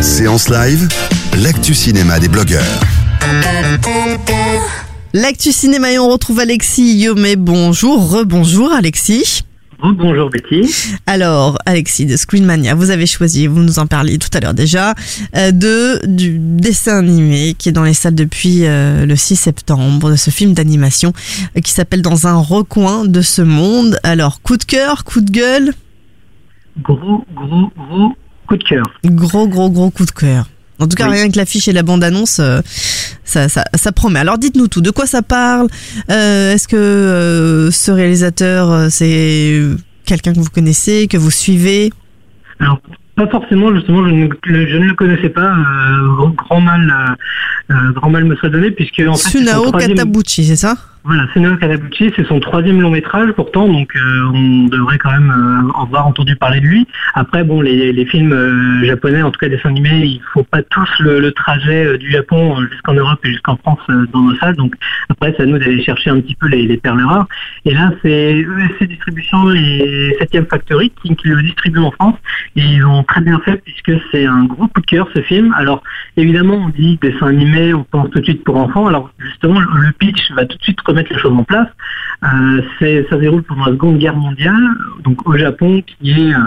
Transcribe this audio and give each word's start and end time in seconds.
Séance 0.00 0.48
live, 0.48 0.88
l'actu 1.42 1.74
cinéma 1.74 2.18
des 2.18 2.28
blogueurs. 2.28 2.80
L'actu 5.12 5.52
cinéma 5.52 5.92
et 5.92 5.98
on 5.98 6.08
retrouve 6.08 6.40
Alexis 6.40 6.98
Yomé. 6.98 7.36
Bonjour, 7.36 8.10
rebonjour 8.10 8.72
Alexis. 8.72 9.44
Bonjour 9.80 10.28
Betty. 10.28 10.96
Alors, 11.06 11.58
Alexis 11.66 12.04
de 12.06 12.16
Screenmania, 12.16 12.74
vous 12.74 12.90
avez 12.90 13.06
choisi, 13.06 13.46
vous 13.46 13.60
nous 13.60 13.78
en 13.78 13.86
parliez 13.86 14.18
tout 14.18 14.28
à 14.34 14.40
l'heure 14.40 14.54
déjà, 14.54 14.94
euh, 15.36 15.52
de 15.52 16.00
du 16.06 16.38
dessin 16.40 16.98
animé 16.98 17.54
qui 17.56 17.68
est 17.68 17.72
dans 17.72 17.84
les 17.84 17.94
salles 17.94 18.16
depuis 18.16 18.66
euh, 18.66 19.06
le 19.06 19.14
6 19.14 19.36
septembre, 19.36 20.10
de 20.10 20.16
ce 20.16 20.30
film 20.30 20.52
d'animation 20.52 21.12
euh, 21.56 21.60
qui 21.60 21.70
s'appelle 21.70 22.02
Dans 22.02 22.26
un 22.26 22.38
recoin 22.38 23.04
de 23.04 23.20
ce 23.20 23.40
monde. 23.42 23.98
Alors, 24.02 24.42
coup 24.42 24.56
de 24.56 24.64
cœur, 24.64 25.04
coup 25.04 25.20
de 25.20 25.30
gueule? 25.30 25.72
Gros, 26.82 27.24
gros, 27.34 27.70
gros 27.76 28.12
coup 28.48 28.56
de 28.56 28.64
cœur. 28.64 28.84
Gros, 29.04 29.46
gros, 29.46 29.70
gros 29.70 29.90
coup 29.90 30.04
de 30.06 30.10
cœur. 30.10 30.46
En 30.80 30.86
tout 30.86 30.96
cas, 30.96 31.08
Oui. 31.08 31.16
rien 31.16 31.28
que 31.30 31.36
l'affiche 31.36 31.66
et 31.68 31.72
la 31.72 31.82
bande-annonce, 31.82 32.38
euh, 32.40 32.60
ça, 33.24 33.48
ça, 33.48 33.64
ça 33.74 33.90
promet. 33.92 34.20
Alors, 34.20 34.38
dites-nous 34.38 34.68
tout. 34.68 34.80
De 34.80 34.90
quoi 34.90 35.06
ça 35.06 35.22
parle? 35.22 35.66
Euh, 36.10 36.52
Est-ce 36.54 36.68
que 36.68 36.76
euh, 36.76 37.70
ce 37.72 37.90
réalisateur, 37.90 38.86
c'est 38.90 39.60
quelqu'un 40.04 40.32
que 40.32 40.38
vous 40.38 40.50
connaissez, 40.50 41.08
que 41.08 41.16
vous 41.16 41.30
suivez? 41.32 41.90
Alors, 42.60 42.80
pas 43.16 43.26
forcément, 43.28 43.74
justement, 43.74 44.06
je 44.06 44.12
ne, 44.14 44.28
le- 44.44 44.68
je 44.68 44.76
ne 44.76 44.84
le 44.86 44.94
connaissais 44.94 45.30
pas. 45.30 45.52
grand- 46.16 46.60
mal, 46.60 47.16
grand 47.94 48.10
mal 48.10 48.24
me 48.24 48.36
serait 48.36 48.50
donné, 48.50 48.70
puisque 48.70 49.02
en 49.06 49.14
fait, 49.16 49.30
Sunao 49.30 49.72
Katabuchi, 49.72 50.44
c'est 50.44 50.56
ça? 50.56 50.76
Voilà, 51.08 51.26
Sunao 51.32 51.56
Katabuchi, 51.56 52.12
c'est 52.14 52.26
son 52.26 52.38
troisième 52.38 52.82
long 52.82 52.90
métrage 52.90 53.32
pourtant, 53.32 53.66
donc 53.66 53.96
euh, 53.96 54.30
on 54.34 54.66
devrait 54.66 54.98
quand 54.98 55.10
même 55.10 55.30
euh, 55.30 55.82
avoir 55.82 56.06
entendu 56.06 56.36
parler 56.36 56.60
de 56.60 56.66
lui. 56.66 56.86
Après, 57.14 57.44
bon, 57.44 57.62
les, 57.62 58.04
films 58.04 58.34
euh, 58.34 58.84
japonais, 58.84 59.22
en 59.22 59.30
tout 59.30 59.38
cas 59.38 59.48
dessins 59.48 59.70
animés, 59.70 60.04
il 60.04 60.20
faut 60.34 60.42
pas 60.42 60.62
tous 60.62 60.90
le, 61.00 61.32
trajet 61.32 61.96
du 61.96 62.10
Japon 62.10 62.62
jusqu'en 62.70 62.92
Europe 62.92 63.20
et 63.24 63.30
jusqu'en 63.30 63.56
France 63.56 63.78
dans 64.12 64.20
nos 64.20 64.36
salles. 64.36 64.56
Donc 64.56 64.74
après, 65.08 65.32
c'est 65.34 65.44
à 65.44 65.46
nous 65.46 65.56
d'aller 65.56 65.82
chercher 65.82 66.10
un 66.10 66.20
petit 66.20 66.34
peu 66.34 66.46
les, 66.46 66.66
les 66.66 66.76
perles 66.76 67.02
rares. 67.02 67.26
Et 67.64 67.72
là, 67.72 67.90
c'est 68.02 68.40
ESC 68.40 68.84
Distribution 68.86 69.50
et 69.52 70.14
7ème 70.20 70.46
Factory 70.46 70.92
qui, 71.02 71.16
le 71.24 71.42
distribuent 71.42 71.78
en 71.78 71.90
France. 71.90 72.16
Et 72.56 72.60
ils 72.60 72.84
ont 72.84 73.02
très 73.04 73.22
bien 73.22 73.40
fait 73.46 73.56
puisque 73.64 73.92
c'est 74.10 74.26
un 74.26 74.44
gros 74.44 74.68
coup 74.68 74.82
de 74.82 74.86
cœur 74.86 75.08
ce 75.14 75.22
film. 75.22 75.54
Alors 75.56 75.82
évidemment, 76.18 76.56
on 76.56 76.68
dit 76.68 76.98
dessin 77.00 77.28
animé, 77.28 77.72
on 77.72 77.84
pense 77.84 78.10
tout 78.10 78.18
de 78.18 78.24
suite 78.24 78.44
pour 78.44 78.56
enfants. 78.56 78.86
Alors 78.86 79.10
justement, 79.18 79.60
le 79.60 79.88
le 79.88 79.92
pitch 79.92 80.32
va 80.32 80.44
tout 80.44 80.58
de 80.58 80.62
suite 80.62 80.80
remettre 80.82 80.97
les 81.10 81.18
choses 81.18 81.32
en 81.32 81.44
place. 81.44 81.68
Euh, 82.24 82.62
ça 82.78 83.10
se 83.10 83.14
déroule 83.16 83.42
pendant 83.42 83.66
la 83.66 83.72
Seconde 83.72 83.98
Guerre 83.98 84.16
mondiale, 84.16 84.68
donc 85.04 85.26
au 85.28 85.36
Japon, 85.36 85.82
qui 85.86 86.10
est 86.10 86.34
euh, 86.34 86.38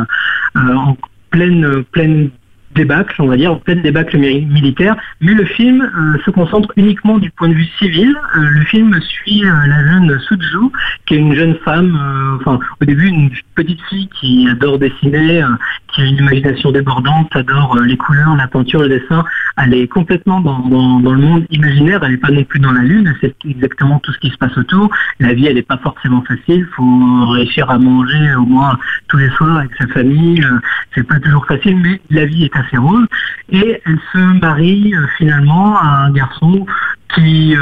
euh, 0.57 0.75
en 0.75 0.97
pleine, 1.29 1.83
pleine 1.91 2.29
débâcle, 2.75 3.21
on 3.21 3.27
va 3.27 3.35
dire, 3.35 3.51
en 3.51 3.57
pleine 3.57 3.81
débâcle 3.81 4.17
mi- 4.17 4.45
militaire. 4.45 4.95
Mais 5.19 5.33
le 5.33 5.43
film 5.45 5.81
euh, 5.81 6.17
se 6.25 6.31
concentre 6.31 6.71
uniquement 6.77 7.17
du 7.17 7.29
point 7.31 7.49
de 7.49 7.53
vue 7.53 7.67
civil. 7.79 8.15
Le 8.35 8.63
film 8.65 8.97
suit 9.01 9.41
la 9.41 9.91
jeune 9.91 10.19
Suzu, 10.21 10.71
qui 11.05 11.15
est 11.15 11.17
une 11.17 11.35
jeune 11.35 11.55
femme, 11.65 11.99
enfin 12.39 12.59
au 12.81 12.85
début 12.85 13.07
une 13.07 13.29
petite 13.55 13.81
fille 13.89 14.07
qui 14.19 14.47
adore 14.49 14.79
dessiner, 14.79 15.43
qui 15.91 16.01
a 16.01 16.05
une 16.05 16.17
imagination 16.17 16.71
débordante, 16.71 17.35
adore 17.35 17.75
euh, 17.77 17.85
les 17.85 17.97
couleurs, 17.97 18.35
la 18.35 18.47
peinture, 18.47 18.81
le 18.81 18.89
dessin. 18.89 19.23
Elle 19.57 19.73
est 19.73 19.87
complètement 19.87 20.39
dans, 20.39 20.59
le 20.67 21.17
monde 21.17 21.45
imaginaire, 21.49 22.03
elle 22.03 22.11
n'est 22.11 22.17
pas 22.17 22.31
non 22.31 22.43
plus 22.43 22.59
dans 22.59 22.71
la 22.71 22.81
lune, 22.81 23.13
sait 23.19 23.35
exactement 23.47 23.99
tout 23.99 24.11
ce 24.13 24.19
qui 24.19 24.29
se 24.29 24.37
passe 24.37 24.57
autour. 24.57 24.89
La 25.19 25.33
vie, 25.33 25.47
elle 25.47 25.55
n'est 25.55 25.61
pas 25.61 25.77
forcément 25.77 26.23
facile, 26.23 26.67
faut 26.75 27.25
réussir 27.27 27.69
à 27.69 27.77
manger 27.77 28.35
au 28.35 28.45
moins 28.45 28.77
tous 29.07 29.17
les 29.17 29.29
soirs 29.31 29.57
avec 29.57 29.71
sa 29.77 29.87
famille. 29.87 30.43
euh, 30.43 30.59
C'est 30.95 31.07
pas 31.07 31.19
toujours 31.19 31.45
facile, 31.45 31.77
mais 31.77 32.01
la 32.09 32.25
vie 32.25 32.45
est 32.45 32.55
assez 32.55 32.77
rose. 32.77 33.05
Et 33.49 33.81
elle 33.85 33.99
se 34.13 34.39
marie 34.39 34.93
euh, 34.93 35.05
finalement 35.17 35.77
à 35.77 36.05
un 36.05 36.11
garçon 36.11 36.65
qui, 37.15 37.55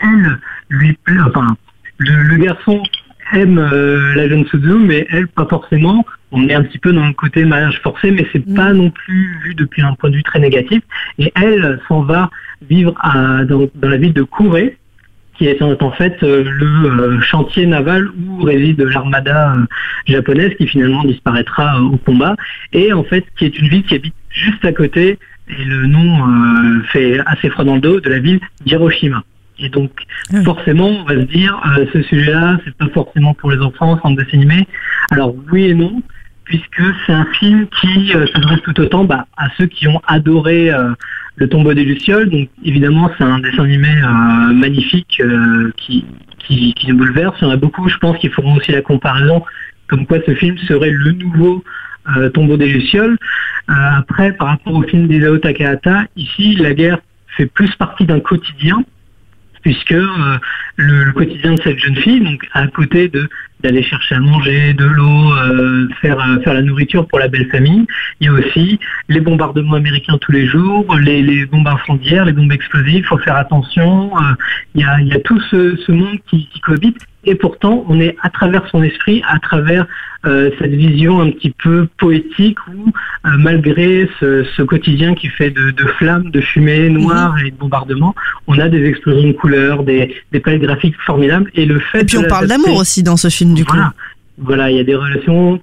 elle, 0.00 0.38
lui 0.68 0.94
plaît, 1.04 1.20
enfin, 1.24 1.56
le, 1.98 2.36
garçon 2.38 2.82
aime 3.32 3.60
la 3.60 4.28
jeune 4.28 4.44
Suzu, 4.46 4.74
mais 4.74 5.06
elle, 5.10 5.28
pas 5.28 5.46
forcément. 5.46 6.04
On 6.36 6.48
est 6.48 6.54
un 6.54 6.62
petit 6.64 6.78
peu 6.78 6.92
dans 6.92 7.06
le 7.06 7.12
côté 7.12 7.44
mariage 7.44 7.80
forcé, 7.82 8.10
mais 8.10 8.26
c'est 8.32 8.44
Mm. 8.46 8.54
pas 8.54 8.72
non 8.72 8.90
plus 8.90 9.38
vu 9.44 9.54
depuis 9.54 9.82
un 9.82 9.94
point 9.94 10.10
de 10.10 10.16
vue 10.16 10.22
très 10.24 10.40
négatif. 10.40 10.82
Et 11.18 11.32
elle 11.36 11.80
s'en 11.88 12.02
va 12.02 12.28
vivre 12.68 12.92
à, 13.00 13.44
dans, 13.44 13.68
dans 13.74 13.88
la 13.88 13.96
ville 13.96 14.12
de 14.12 14.22
Kouré, 14.22 14.76
qui 15.38 15.46
est 15.46 15.60
en 15.62 15.76
en 15.80 15.90
fait 15.92 16.16
euh, 16.22 16.44
le 16.44 16.66
euh, 16.90 17.20
chantier 17.20 17.66
naval 17.66 18.08
où 18.28 18.42
réside 18.42 18.80
l'armada 18.80 19.54
euh, 19.54 19.64
japonaise 20.06 20.52
qui 20.58 20.66
finalement 20.66 21.04
disparaîtra 21.04 21.80
au 21.82 21.96
combat 21.96 22.36
et 22.72 22.92
en 22.92 23.02
fait 23.04 23.24
qui 23.36 23.44
est 23.46 23.58
une 23.58 23.68
ville 23.68 23.82
qui 23.84 23.94
habite 23.96 24.14
juste 24.30 24.64
à 24.64 24.72
côté 24.72 25.18
et 25.48 25.64
le 25.64 25.86
nom 25.86 26.08
euh, 26.28 26.82
fait 26.92 27.18
assez 27.26 27.50
froid 27.50 27.64
dans 27.64 27.74
le 27.74 27.80
dos 27.80 28.00
de 28.00 28.08
la 28.10 28.18
ville 28.20 28.40
d'Hiroshima. 28.64 29.22
Et 29.58 29.68
donc 29.68 29.90
oui. 30.32 30.44
forcément 30.44 30.88
on 30.88 31.04
va 31.04 31.14
se 31.14 31.26
dire 31.26 31.60
euh, 31.78 31.84
ce 31.92 32.02
sujet-là 32.02 32.58
c'est 32.64 32.74
pas 32.76 32.88
forcément 32.94 33.34
pour 33.34 33.50
les 33.50 33.58
enfants, 33.58 33.98
un 34.04 34.12
dessin 34.12 34.38
animé. 34.38 34.66
Alors 35.10 35.34
oui 35.52 35.64
et 35.64 35.74
non 35.74 36.00
puisque 36.44 36.82
c'est 37.04 37.12
un 37.12 37.26
film 37.38 37.66
qui 37.80 38.14
euh, 38.14 38.26
s'adresse 38.26 38.60
tout 38.62 38.78
autant 38.80 39.04
bah, 39.04 39.26
à 39.36 39.48
ceux 39.56 39.66
qui 39.66 39.88
ont 39.88 40.00
adoré 40.06 40.70
euh, 40.70 40.90
le 41.36 41.48
tombeau 41.48 41.74
des 41.74 41.84
Lucioles. 41.84 42.28
Donc 42.28 42.48
évidemment, 42.64 43.10
c'est 43.16 43.24
un 43.24 43.38
dessin 43.40 43.64
animé 43.64 43.88
euh, 43.88 44.52
magnifique 44.52 45.22
qui, 45.76 46.04
qui, 46.38 46.74
nous 46.88 46.96
bouleverse. 46.96 47.36
Il 47.40 47.44
y 47.44 47.46
en 47.48 47.50
a 47.50 47.56
beaucoup, 47.56 47.88
je 47.88 47.96
pense, 47.98 48.18
qui 48.18 48.28
feront 48.28 48.56
aussi 48.56 48.72
la 48.72 48.82
comparaison, 48.82 49.42
comme 49.88 50.06
quoi 50.06 50.18
ce 50.26 50.34
film 50.34 50.56
serait 50.58 50.90
le 50.90 51.12
nouveau 51.12 51.64
tombeau 52.34 52.58
des 52.58 52.68
Lucioles. 52.68 53.16
Après, 53.66 54.32
par 54.32 54.48
rapport 54.48 54.74
au 54.74 54.82
film 54.82 55.08
d'Isao 55.08 55.38
Takahata, 55.38 56.04
ici, 56.16 56.54
la 56.56 56.74
guerre 56.74 56.98
fait 57.28 57.46
plus 57.46 57.74
partie 57.76 58.04
d'un 58.04 58.20
quotidien 58.20 58.84
puisque 59.62 59.90
le, 59.90 60.38
le 60.76 61.12
quotidien 61.12 61.54
de 61.54 61.62
cette 61.62 61.78
jeune 61.78 61.96
fille, 61.96 62.20
donc 62.20 62.46
à 62.52 62.66
côté 62.66 63.08
de 63.08 63.30
d'aller 63.64 63.82
chercher 63.82 64.14
à 64.16 64.20
manger, 64.20 64.74
de 64.74 64.84
l'eau, 64.84 65.32
euh, 65.32 65.88
faire 66.02 66.20
euh, 66.20 66.38
faire 66.42 66.52
la 66.52 66.62
nourriture 66.62 67.08
pour 67.08 67.18
la 67.18 67.28
belle 67.28 67.48
famille, 67.50 67.86
il 68.20 68.26
y 68.26 68.28
a 68.28 68.32
aussi 68.32 68.78
les 69.08 69.20
bombardements 69.20 69.74
américains 69.74 70.18
tous 70.20 70.32
les 70.32 70.46
jours, 70.46 70.94
les, 70.96 71.46
bombes 71.46 71.66
incendiaires, 71.66 72.26
les 72.26 72.32
bombes 72.32 72.52
explosives, 72.52 72.98
il 72.98 73.04
faut 73.04 73.18
faire 73.18 73.36
attention. 73.36 74.16
euh, 74.18 74.34
il, 74.74 74.82
y 74.82 75.12
a, 75.12 75.20
tout 75.20 75.40
ce, 75.50 75.90
monde 75.90 76.18
qui 76.28 76.48
cohabite. 76.62 76.98
Et 77.26 77.34
pourtant, 77.34 77.84
on 77.88 78.00
est 78.00 78.16
à 78.22 78.30
travers 78.30 78.66
son 78.68 78.82
esprit, 78.82 79.22
à 79.28 79.38
travers 79.38 79.86
euh, 80.26 80.50
cette 80.58 80.72
vision 80.72 81.20
un 81.20 81.30
petit 81.30 81.50
peu 81.50 81.86
poétique 81.98 82.58
où, 82.68 82.88
euh, 82.88 83.30
malgré 83.38 84.08
ce, 84.20 84.44
ce 84.56 84.62
quotidien 84.62 85.14
qui 85.14 85.28
fait 85.28 85.50
de, 85.50 85.70
de 85.70 85.84
flammes, 85.98 86.30
de 86.30 86.40
fumée 86.40 86.88
noire 86.88 87.34
et 87.44 87.50
de 87.50 87.56
bombardements, 87.56 88.14
on 88.46 88.58
a 88.58 88.68
des 88.68 88.84
explosions 88.86 89.28
de 89.28 89.32
couleurs, 89.32 89.84
des, 89.84 90.14
des 90.32 90.40
palettes 90.40 90.62
graphiques 90.62 90.96
formidables. 91.04 91.50
Et 91.54 91.66
le 91.66 91.78
fait 91.78 92.02
Et 92.02 92.04
puis 92.04 92.18
on 92.18 92.24
parle 92.24 92.46
d'amour 92.46 92.76
aussi 92.76 93.02
dans 93.02 93.16
ce 93.16 93.28
film 93.28 93.54
du 93.54 93.64
coup. 93.64 93.74
voilà. 93.74 93.92
Voilà, 94.38 94.70
il 94.70 94.76
y 94.76 94.80
a 94.80 94.84
des 94.84 94.96
relations 94.96 95.60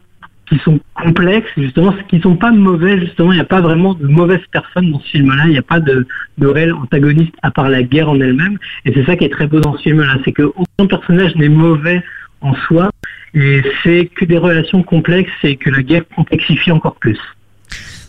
qui 0.51 0.59
sont 0.65 0.79
complexes, 0.95 1.49
justement, 1.55 1.93
qui 2.09 2.19
sont 2.19 2.35
pas 2.35 2.51
mauvaises, 2.51 2.99
justement, 2.99 3.31
il 3.31 3.35
n'y 3.35 3.41
a 3.41 3.45
pas 3.45 3.61
vraiment 3.61 3.93
de 3.93 4.05
mauvaises 4.05 4.45
personnes 4.51 4.91
dans 4.91 4.99
ce 4.99 5.07
film-là, 5.11 5.43
il 5.45 5.51
n'y 5.51 5.57
a 5.57 5.63
pas 5.63 5.79
de, 5.79 6.05
de 6.37 6.47
réel 6.47 6.73
antagoniste 6.73 7.33
à 7.41 7.51
part 7.51 7.69
la 7.69 7.83
guerre 7.83 8.09
en 8.09 8.19
elle-même, 8.19 8.57
et 8.83 8.93
c'est 8.93 9.05
ça 9.05 9.15
qui 9.15 9.23
est 9.23 9.29
très 9.29 9.47
beau 9.47 9.61
dans 9.61 9.77
ce 9.77 9.83
film-là, 9.83 10.17
c'est 10.25 10.33
qu'aucun 10.33 10.87
personnage 10.89 11.35
n'est 11.37 11.47
mauvais 11.47 12.03
en 12.41 12.53
soi, 12.67 12.89
et 13.33 13.61
c'est 13.81 14.09
que 14.13 14.25
des 14.25 14.37
relations 14.37 14.83
complexes 14.83 15.31
et 15.43 15.55
que 15.55 15.69
la 15.69 15.83
guerre 15.83 16.03
complexifie 16.13 16.71
encore 16.71 16.95
plus. 16.95 17.19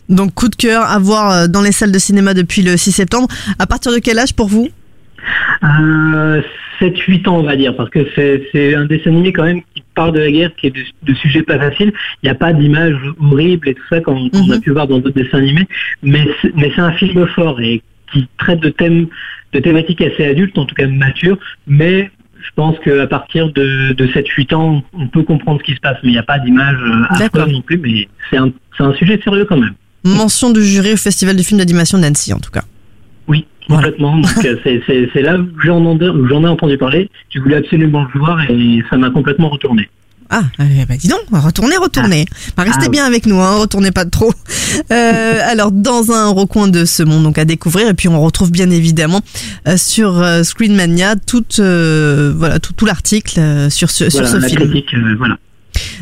Donc 0.08 0.34
coup 0.34 0.48
de 0.48 0.56
cœur 0.56 0.82
à 0.82 0.98
voir 0.98 1.30
euh, 1.30 1.46
dans 1.46 1.62
les 1.62 1.70
salles 1.70 1.92
de 1.92 1.98
cinéma 1.98 2.34
depuis 2.34 2.62
le 2.62 2.76
6 2.76 2.90
septembre. 2.90 3.28
À 3.60 3.68
partir 3.68 3.92
de 3.92 3.98
quel 3.98 4.18
âge 4.18 4.34
pour 4.34 4.48
vous? 4.48 4.68
Euh, 5.62 6.42
7-8 6.80 7.28
ans, 7.28 7.36
on 7.38 7.44
va 7.44 7.54
dire, 7.54 7.76
parce 7.76 7.88
que 7.88 8.00
c'est 8.16 8.48
c'est 8.50 8.74
un 8.74 8.84
dessin 8.84 9.10
animé 9.10 9.32
quand 9.32 9.44
même 9.44 9.62
qui 9.74 9.81
parle 9.94 10.12
de 10.12 10.20
la 10.20 10.30
guerre, 10.30 10.54
qui 10.56 10.68
est 10.68 10.70
de, 10.70 10.82
de 11.02 11.14
sujets 11.14 11.42
pas 11.42 11.58
faciles. 11.58 11.92
Il 12.22 12.26
n'y 12.26 12.30
a 12.30 12.34
pas 12.34 12.52
d'images 12.52 13.00
horribles 13.20 13.68
et 13.68 13.74
tout 13.74 13.82
ça 13.88 14.00
comme 14.00 14.30
comme 14.30 14.48
on 14.48 14.52
a 14.52 14.60
pu 14.60 14.70
voir 14.70 14.86
dans 14.86 14.98
d'autres 14.98 15.20
dessins 15.20 15.38
animés, 15.38 15.66
mais 16.02 16.26
c'est 16.40 16.54
mais 16.56 16.72
c'est 16.74 16.82
un 16.82 16.92
film 16.92 17.26
fort 17.28 17.60
et 17.60 17.82
qui 18.12 18.28
traite 18.38 18.60
de 18.60 18.68
thèmes, 18.68 19.06
de 19.52 19.58
thématiques 19.58 20.02
assez 20.02 20.24
adultes, 20.24 20.56
en 20.58 20.66
tout 20.66 20.74
cas 20.74 20.86
matures, 20.86 21.38
mais 21.66 22.10
je 22.42 22.50
pense 22.56 22.76
qu'à 22.80 23.06
partir 23.06 23.52
de, 23.52 23.92
de 23.92 24.06
7-8 24.06 24.54
ans, 24.54 24.82
on 24.92 25.06
peut 25.06 25.22
comprendre 25.22 25.60
ce 25.60 25.64
qui 25.64 25.74
se 25.74 25.80
passe, 25.80 25.96
mais 26.02 26.10
il 26.10 26.12
n'y 26.12 26.18
a 26.18 26.24
pas 26.24 26.38
d'image 26.38 26.76
euh, 26.82 27.18
D'accord. 27.18 27.42
affreuse 27.42 27.52
non 27.54 27.62
plus, 27.62 27.78
mais 27.78 28.08
c'est 28.30 28.36
un, 28.36 28.50
c'est 28.76 28.82
un 28.82 28.92
sujet 28.94 29.20
sérieux 29.22 29.44
quand 29.44 29.56
même. 29.56 29.74
Mention 30.04 30.50
du 30.50 30.62
jury 30.64 30.92
au 30.92 30.96
Festival 30.96 31.36
du 31.36 31.44
film 31.44 31.58
d'animation 31.58 31.98
d'Annecy, 31.98 32.32
en 32.32 32.40
tout 32.40 32.50
cas. 32.50 32.64
Voilà. 33.68 33.84
complètement. 33.90 34.18
Donc 34.18 34.44
euh, 34.44 34.56
c'est- 34.64 35.22
là 35.22 35.38
où 35.38 35.46
j'en 35.64 36.44
ai 36.44 36.48
entendu 36.48 36.76
parler. 36.78 37.08
Je 37.34 37.40
voulais 37.40 37.56
absolument 37.56 38.06
le 38.12 38.20
voir 38.20 38.40
et 38.50 38.82
ça 38.90 38.96
m'a 38.96 39.10
complètement 39.10 39.48
retourné. 39.48 39.88
Ah, 40.34 40.44
ben 40.58 40.96
dis 40.98 41.08
donc, 41.08 41.20
retournez, 41.30 41.76
retournez. 41.76 42.24
Bah, 42.56 42.62
restez 42.62 42.86
Ah, 42.86 42.88
bien 42.88 43.04
avec 43.04 43.26
nous, 43.26 43.38
hein, 43.38 43.56
retournez 43.58 43.90
pas 43.90 44.06
trop. 44.06 44.32
Euh, 44.90 45.38
alors, 45.46 45.70
dans 45.72 46.10
un 46.10 46.30
recoin 46.30 46.68
de 46.68 46.86
ce 46.86 47.02
monde 47.02 47.22
donc 47.22 47.36
à 47.36 47.44
découvrir, 47.44 47.86
et 47.88 47.92
puis 47.92 48.08
on 48.08 48.18
retrouve 48.18 48.50
bien 48.50 48.70
évidemment 48.70 49.20
euh, 49.68 49.76
sur 49.76 50.18
euh, 50.22 50.42
Screenmania 50.42 51.16
tout, 51.16 51.44
euh, 51.58 52.32
voilà, 52.34 52.60
tout, 52.60 52.72
tout 52.72 52.86
l'article 52.86 53.38
euh, 53.40 53.68
sur 53.68 53.90
ce, 53.90 54.08
sur 54.08 54.22
Voilà, 54.24 54.40
ce 54.40 54.46
film. 54.48 54.70
critique, 54.70 54.94
voilà. 55.18 55.36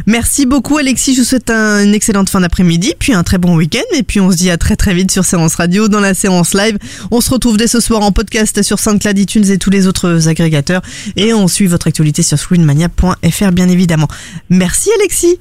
Merci 0.06 0.46
beaucoup 0.46 0.78
Alexis, 0.78 1.14
je 1.14 1.20
vous 1.20 1.26
souhaite 1.26 1.50
un- 1.50 1.84
une 1.84 1.94
excellente 1.94 2.28
fin 2.30 2.40
d'après-midi, 2.40 2.94
puis 2.98 3.12
un 3.12 3.22
très 3.22 3.38
bon 3.38 3.56
week-end, 3.56 3.80
et 3.96 4.02
puis 4.02 4.20
on 4.20 4.30
se 4.30 4.36
dit 4.36 4.50
à 4.50 4.56
très 4.56 4.76
très 4.76 4.94
vite 4.94 5.10
sur 5.10 5.24
Séance 5.24 5.54
Radio, 5.56 5.88
dans 5.88 6.00
la 6.00 6.14
séance 6.14 6.54
live. 6.54 6.78
On 7.10 7.20
se 7.20 7.30
retrouve 7.30 7.56
dès 7.56 7.66
ce 7.66 7.80
soir 7.80 8.02
en 8.02 8.12
podcast 8.12 8.62
sur 8.62 8.78
SoundCloud, 8.78 9.18
iTunes 9.18 9.44
et 9.50 9.58
tous 9.58 9.70
les 9.70 9.86
autres 9.86 10.28
agrégateurs, 10.28 10.82
et 11.16 11.32
on 11.34 11.48
suit 11.48 11.66
votre 11.66 11.86
actualité 11.88 12.22
sur 12.22 12.38
screenmania.fr 12.38 13.52
bien 13.52 13.68
évidemment. 13.68 14.08
Merci 14.48 14.90
Alexis. 15.00 15.38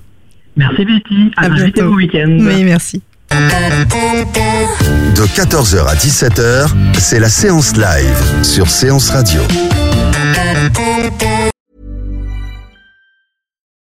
Merci 0.58 0.86
Betty. 0.86 1.32
À 1.38 1.44
À, 1.44 1.48
et 1.48 1.50
bientôt. 1.52 1.90
bon 1.90 1.96
week-end. 1.96 2.38
Oui, 2.40 2.64
merci. 2.64 3.02
De 3.32 5.26
14h 5.36 5.86
à 5.88 5.96
17h, 5.96 6.68
c'est 6.98 7.20
la 7.20 7.30
séance 7.30 7.74
live 7.76 8.44
sur 8.44 8.70
Séance 8.70 9.10
Radio. 9.12 9.42